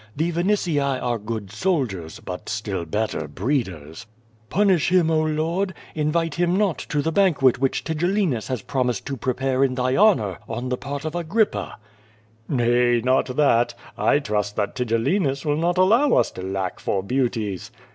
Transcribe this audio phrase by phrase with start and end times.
[0.15, 4.07] The Vinitii are good soldiers, but still better breeders,
[4.49, 5.75] l^unish him, oh lord!
[5.93, 10.39] Invite him not to the banquet which Tigellinus has promised to prej)are in thy honor
[10.49, 11.77] on the i)art of Agrippa."
[12.49, 13.75] "Nay, not that.
[13.95, 17.69] I trust that Tigellinus will not allow us to lack for beauties."